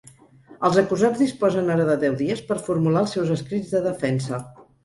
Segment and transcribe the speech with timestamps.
[0.69, 4.43] Els acusats disposen ara de deu dies per formular els seus escrits de defensa.